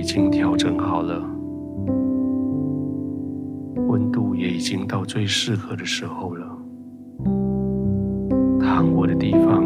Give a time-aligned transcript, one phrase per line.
[0.00, 1.22] 已经调整好了，
[3.86, 6.46] 温度也已经到最适合的时候了。
[8.58, 9.62] 躺卧的地方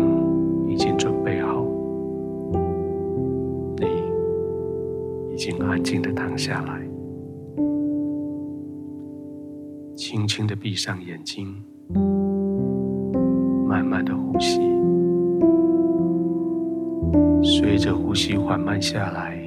[0.69, 1.65] 已经准备好，
[3.79, 3.87] 你
[5.33, 6.85] 已经安静的躺下来，
[9.95, 11.47] 轻轻的闭上眼睛，
[13.69, 14.59] 慢慢的呼吸，
[17.41, 19.44] 随着呼吸缓慢下来，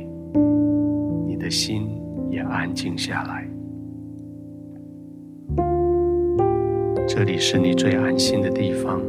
[1.48, 1.88] 的心
[2.30, 3.48] 也安静下来。
[7.08, 9.02] 这里是你最安心的地方。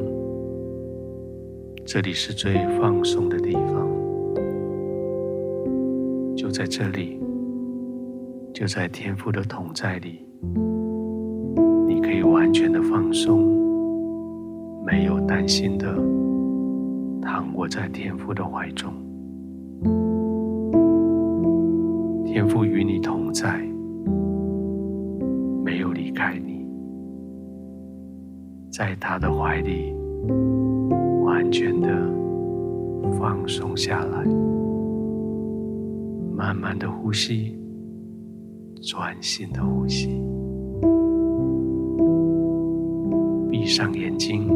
[1.85, 3.89] 这里是最放松的地方，
[6.37, 7.21] 就在这里，
[8.55, 10.25] 就在天父的同在里，
[11.89, 13.43] 你可以完全的放松，
[14.87, 15.93] 没有担心的
[17.21, 18.93] 躺卧在天父的怀中。
[22.31, 23.59] 天父与你同在，
[25.65, 26.67] 没有离开你，
[28.71, 29.95] 在他的怀里。
[31.25, 31.89] 完全的
[33.19, 34.25] 放松下来，
[36.37, 37.59] 慢慢的呼吸，
[38.83, 40.21] 专心的呼吸，
[43.51, 44.47] 闭上眼睛，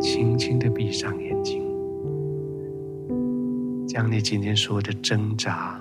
[0.00, 1.60] 轻轻的闭上眼睛，
[3.86, 5.80] 将你今天所有的挣扎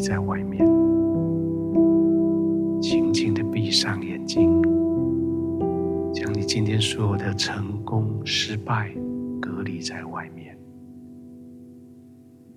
[0.00, 0.64] 在外面，
[2.80, 4.62] 轻轻的闭上眼睛。
[6.12, 8.90] 将你今天所有的成功、失败
[9.40, 10.58] 隔离在外面，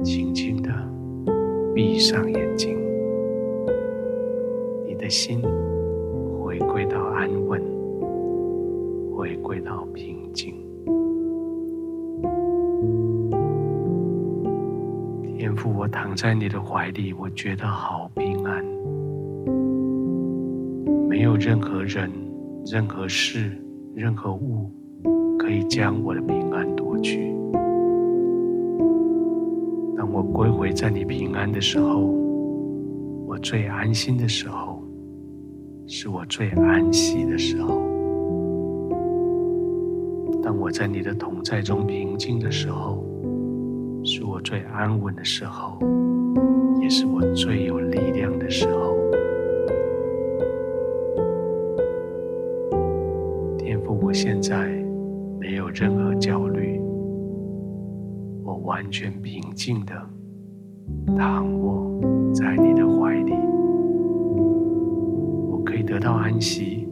[0.04, 0.72] 轻轻的
[1.76, 2.78] 闭上眼睛，
[4.88, 5.42] 你的心
[6.42, 7.62] 回归到安稳，
[9.16, 10.63] 回归到平静。
[15.84, 18.64] 我躺在你的怀里，我觉得好平安，
[21.10, 22.10] 没有任何人。
[22.72, 23.52] 任何事、
[23.94, 24.72] 任何物，
[25.38, 27.36] 可以将我的平安夺去。
[29.98, 32.00] 当我归回在你平安的时候，
[33.28, 34.82] 我最安心的时候，
[35.86, 37.82] 是我最安息的时候。
[40.42, 43.03] 当我在你的同在中平静的时候，
[44.06, 45.80] 是我最安稳的时候，
[46.82, 48.98] 也是我最有力量的时候。
[53.58, 54.68] 天赋，我现在
[55.40, 56.82] 没有任何焦虑，
[58.44, 59.94] 我完全平静的
[61.18, 62.02] 躺卧
[62.34, 63.34] 在你的怀里，
[65.50, 66.88] 我可以得到安息，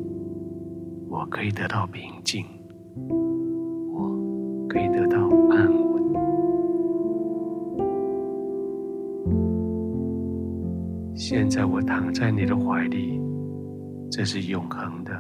[1.10, 2.46] 我可以得到平静，
[3.94, 4.10] 我
[4.70, 5.81] 可以得到安
[11.34, 13.18] 现在我躺在你的怀里，
[14.12, 15.12] 这是永恒的。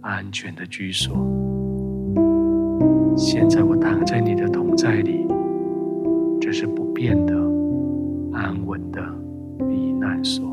[0.00, 1.12] 安全的居所。
[3.16, 5.26] 现在我躺在你的同在里，
[6.40, 7.34] 这是不变的、
[8.32, 9.02] 安稳的
[9.68, 10.48] 避难所。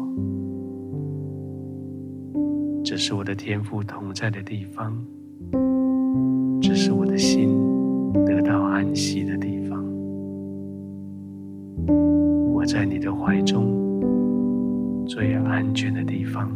[2.84, 5.00] 这是我的天父同在的地方，
[6.60, 7.56] 这是我的心
[8.26, 9.86] 得到安息的地方。
[12.52, 13.85] 我在你的怀中，
[15.16, 16.52] 最安全的地方，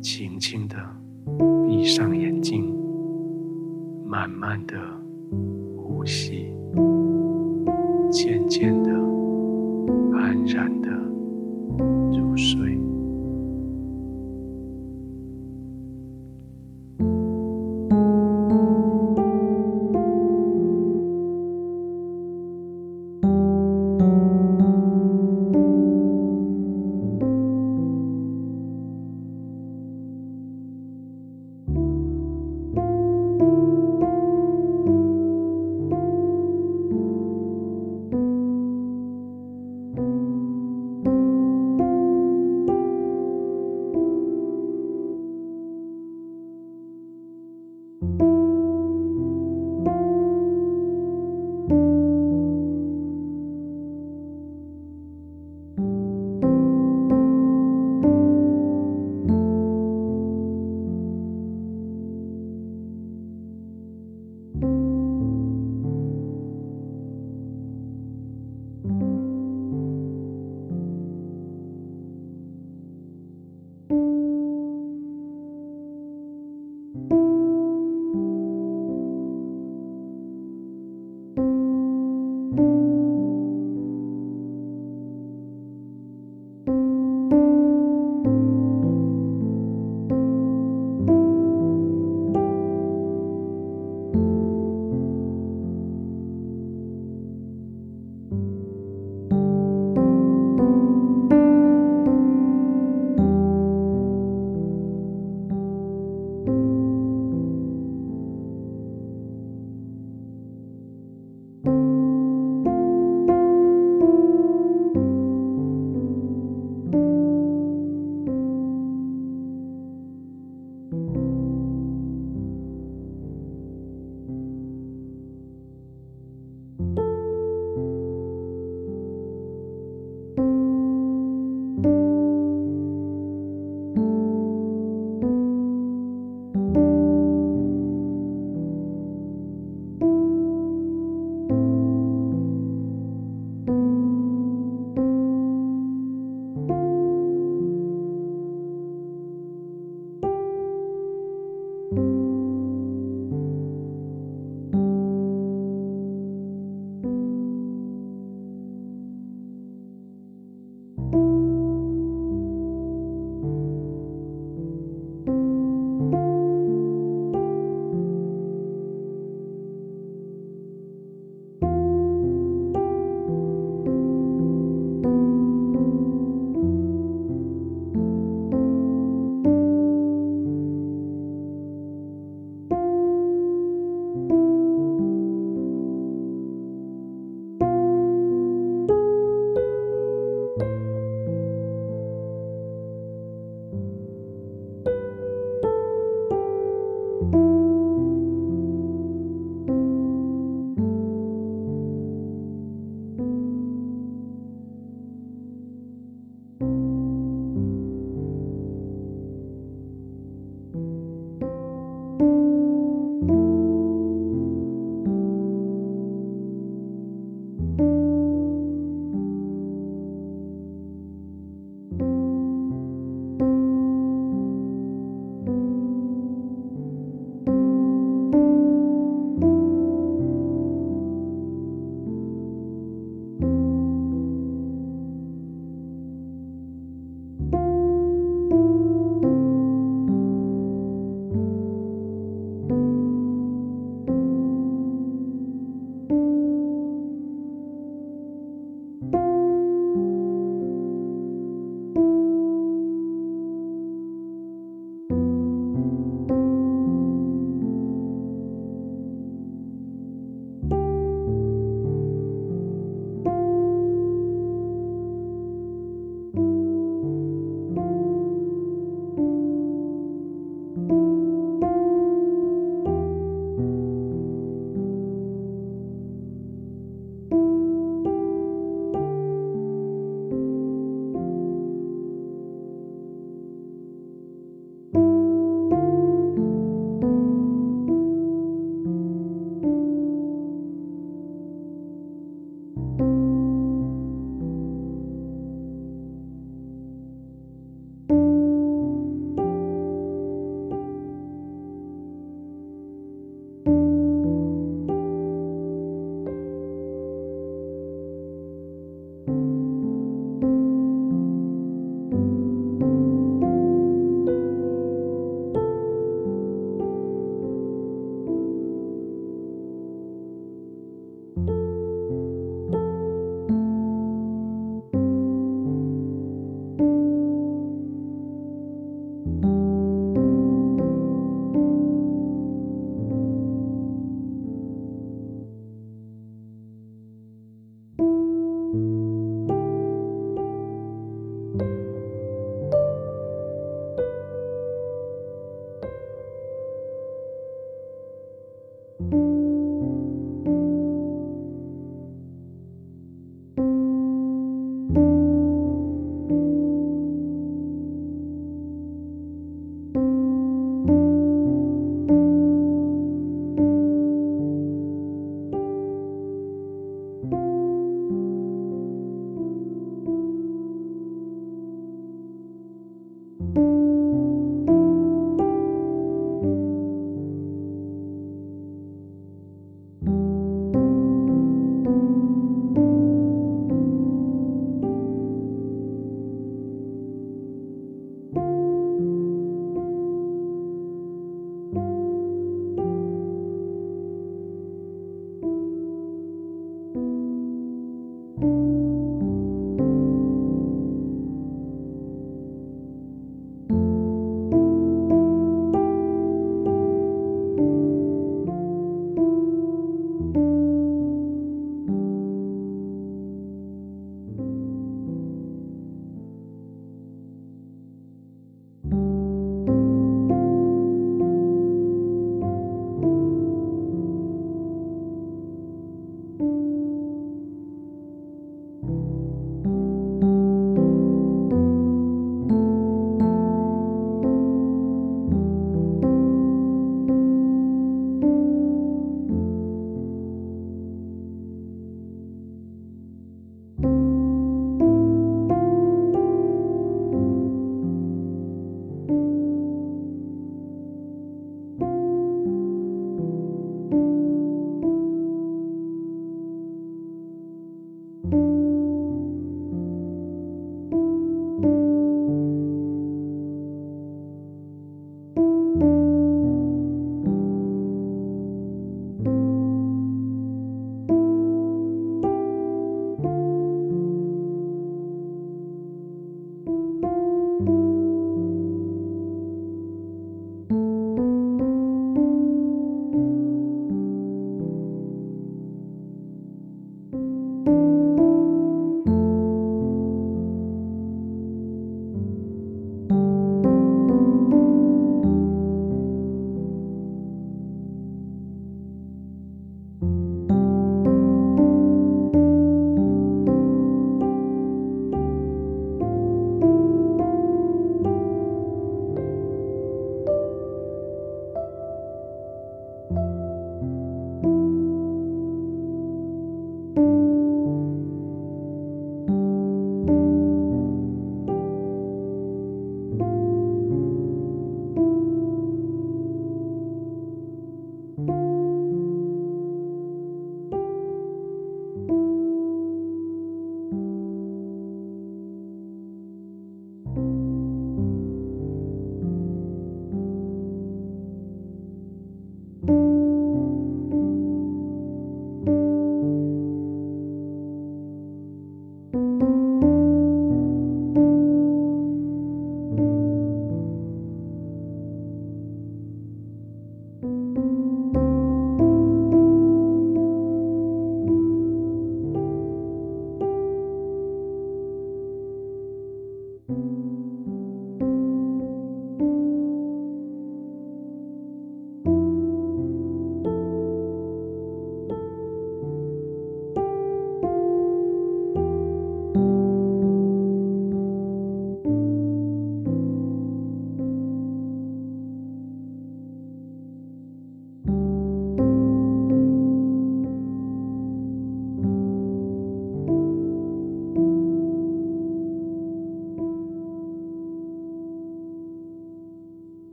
[0.00, 0.74] 轻轻的。
[1.68, 2.74] 闭上眼睛，
[4.06, 4.74] 慢慢的
[5.76, 6.46] 呼吸，
[8.10, 8.90] 渐渐的
[10.14, 10.88] 安然的
[12.10, 12.73] 入睡。